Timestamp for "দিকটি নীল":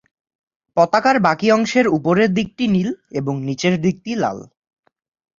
2.33-2.89